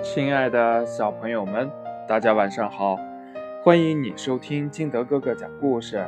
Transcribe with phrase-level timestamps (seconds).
[0.00, 1.68] 亲爱的小朋友们，
[2.06, 2.96] 大家晚上好！
[3.64, 6.06] 欢迎你收听金德哥哥讲故事。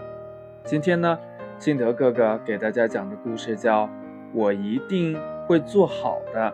[0.64, 1.18] 今天呢，
[1.58, 3.86] 金德哥哥给大家讲的故事叫
[4.32, 6.52] 《我一定会做好的》。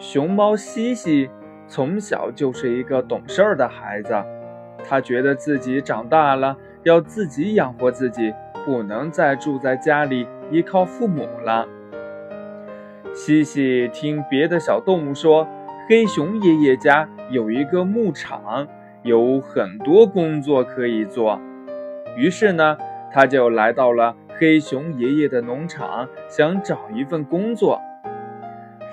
[0.00, 1.30] 熊猫西西
[1.68, 4.12] 从小就是一个懂事儿的孩子，
[4.84, 8.34] 他觉得自己长大了要自己养活自己，
[8.66, 11.68] 不能再住在家里依靠父母了。
[13.12, 15.46] 西西听别的小动物说，
[15.88, 18.66] 黑熊爷爷家有一个牧场，
[19.02, 21.40] 有很多工作可以做。
[22.16, 22.78] 于是呢，
[23.12, 27.80] 他就来到了黑熊爷爷的农场，想找一份工作。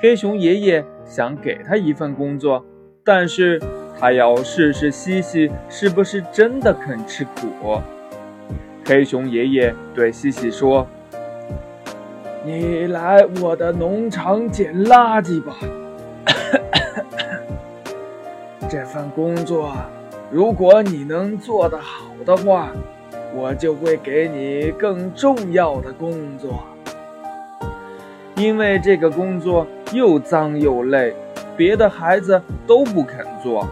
[0.02, 2.66] 黑熊爷爷想给他一份工作，
[3.06, 3.62] 但是
[4.00, 7.82] 他要试试西西是不是真的肯吃苦。
[8.86, 10.88] 黑熊爷爷对西西说。
[12.48, 15.54] 你来我的农场捡垃圾吧。
[18.72, 19.76] 这份工作，
[20.32, 22.72] 如果你能做得好的话，
[23.36, 26.64] 我就会给你更重要的工作。
[28.38, 31.14] 因为这个工作又脏又累，
[31.58, 33.68] 别的孩子都不肯做。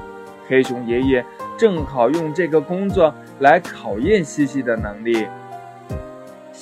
[0.50, 5.26] 黑熊爷爷正好用这个工作来考验西西的能力。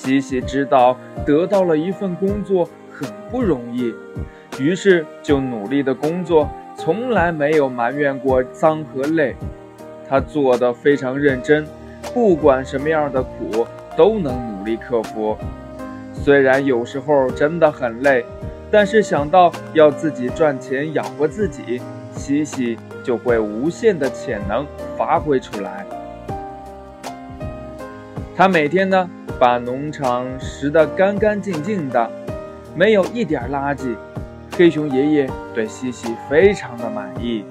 [0.04, 3.94] 西西知道得到了一份工作很不容易，
[4.60, 9.34] 于是就努力的工作，从来没有埋怨过脏和累。
[10.06, 11.66] 他做的非常认真，
[12.12, 13.66] 不管什么样的苦
[13.96, 15.34] 都能努力克服。
[16.12, 18.22] 虽然有时候真的很累，
[18.70, 21.80] 但是想到要自己赚钱养活自己，
[22.14, 24.66] 西西就会无限的潜能
[24.98, 25.86] 发挥出来。
[28.36, 29.08] 他每天呢？
[29.38, 32.10] 把农场拾得干干净净的，
[32.74, 33.94] 没有一点垃圾。
[34.56, 37.44] 黑熊爷爷对西西非常的满意。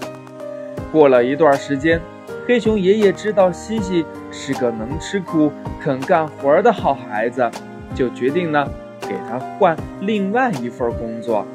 [0.92, 2.00] 过了一段时间，
[2.48, 5.52] 黑熊爷爷知道西西是个能吃苦、
[5.82, 7.50] 肯干活的好孩子，
[7.94, 8.66] 就决定呢
[9.02, 11.46] 给他换另外一份工作。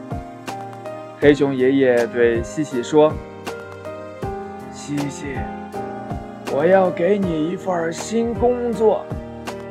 [1.18, 3.12] 黑熊爷爷对西西说
[4.70, 5.26] ：“西西，
[6.52, 9.04] 我要给你一份新工作。”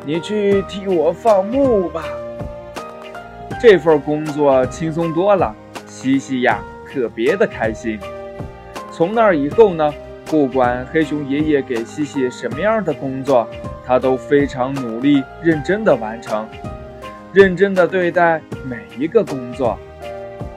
[0.07, 2.01] 你去替我放牧吧，
[3.61, 5.53] 这份工作轻松多了。
[5.85, 7.99] 西西呀，特别的开心。
[8.89, 9.93] 从那以后呢，
[10.27, 13.45] 不管黑熊爷爷给西西什么样的工作，
[13.85, 16.47] 他都非常努力、认真的完成，
[17.33, 19.77] 认真的对待每一个工作。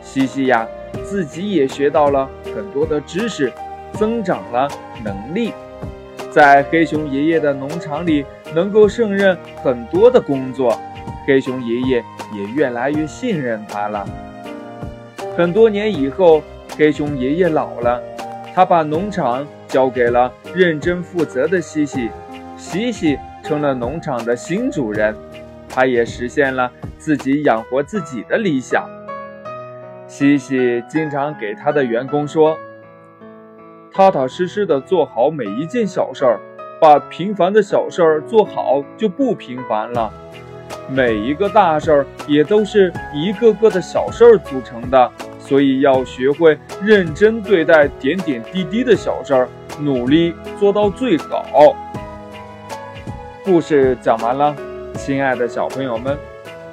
[0.00, 0.64] 西西呀，
[1.02, 3.52] 自己也学到了很多的知识，
[3.94, 4.68] 增长了
[5.02, 5.52] 能力。
[6.30, 8.24] 在黑熊爷爷的农场里，
[8.54, 10.78] 能够胜任很多的工作，
[11.26, 14.06] 黑熊爷爷也越来越信任他了。
[15.36, 16.42] 很多年以后，
[16.76, 18.02] 黑熊爷爷老了，
[18.54, 22.10] 他把农场交给了认真负责的西西，
[22.56, 25.14] 西西成了农场的新主人，
[25.68, 28.88] 他也实现了自己养活自己的理想。
[30.06, 32.56] 西西经常给他的员工说。
[33.92, 36.38] 踏踏实实的做好每一件小事儿，
[36.80, 40.10] 把平凡的小事儿做好就不平凡了。
[40.88, 49.48] 每一个大事儿也都是一个个的小事儿组成的，所以要学会认真对待点点滴滴的小事儿，
[49.78, 51.76] 努力做到最好。
[53.44, 54.56] 故事讲完了，
[54.96, 56.16] 亲爱的小朋友们，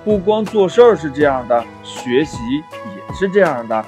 [0.06, 3.86] 不光做事儿是这样的，学习也是这样的。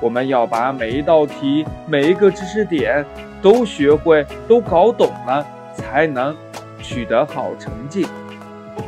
[0.00, 3.04] 我们要把每一道题、每一个知识点
[3.44, 6.34] 都学会、都搞懂了，才能
[6.80, 8.06] 取得好成绩。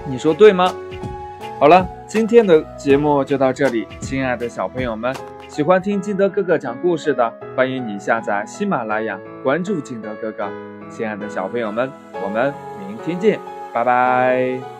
[0.06, 0.72] 你说对吗？
[1.60, 3.86] 好了，今天的节目就到这里。
[4.00, 5.14] 亲爱的小朋友们，
[5.46, 10.48] 喜欢听金德哥哥讲故事的，欢迎你下载喜马拉雅，关注金德哥哥。
[10.88, 11.92] 亲爱的小朋友们，
[12.24, 12.54] 我们
[12.88, 13.38] 明天见，
[13.74, 14.75] 拜拜。